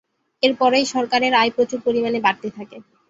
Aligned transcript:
এর 0.43 0.53
পরেই 0.59 0.85
সরকারের 0.93 1.33
আয় 1.33 1.51
প্রচুর 1.55 1.79
পরিমাণে 1.85 2.19
বাড়তে 2.25 2.47
থাকে। 2.57 2.77